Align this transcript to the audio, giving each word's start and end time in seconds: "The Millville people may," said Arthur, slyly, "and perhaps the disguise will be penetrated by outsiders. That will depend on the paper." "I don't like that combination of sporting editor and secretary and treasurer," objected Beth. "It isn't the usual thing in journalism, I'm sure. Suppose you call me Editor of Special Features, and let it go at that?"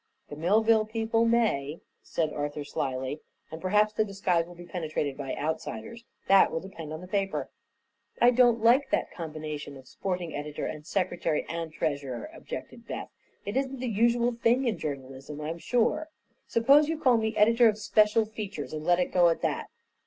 "The 0.29 0.35
Millville 0.35 0.85
people 0.87 1.25
may," 1.25 1.79
said 2.01 2.33
Arthur, 2.33 2.63
slyly, 2.63 3.21
"and 3.51 3.61
perhaps 3.61 3.93
the 3.93 4.03
disguise 4.03 4.47
will 4.47 4.55
be 4.55 4.65
penetrated 4.65 5.15
by 5.15 5.35
outsiders. 5.35 6.05
That 6.25 6.51
will 6.51 6.59
depend 6.59 6.91
on 6.91 7.01
the 7.01 7.07
paper." 7.07 7.51
"I 8.19 8.31
don't 8.31 8.63
like 8.63 8.89
that 8.89 9.11
combination 9.11 9.77
of 9.77 9.87
sporting 9.87 10.35
editor 10.35 10.65
and 10.65 10.87
secretary 10.87 11.45
and 11.47 11.71
treasurer," 11.71 12.31
objected 12.33 12.87
Beth. 12.87 13.11
"It 13.45 13.55
isn't 13.55 13.79
the 13.79 13.87
usual 13.89 14.31
thing 14.31 14.65
in 14.65 14.79
journalism, 14.79 15.39
I'm 15.39 15.59
sure. 15.59 16.09
Suppose 16.47 16.89
you 16.89 16.97
call 16.97 17.17
me 17.17 17.37
Editor 17.37 17.67
of 17.69 17.77
Special 17.77 18.25
Features, 18.25 18.73
and 18.73 18.83
let 18.83 18.99
it 18.99 19.11
go 19.13 19.29
at 19.29 19.41
that?" 19.43 19.69